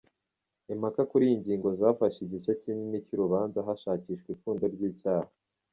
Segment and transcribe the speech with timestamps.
[0.73, 5.29] Impaka kuri iyi ngingo zafashe igice kinini cy’urubanza hashakishwa ipfundo ry’icyaha.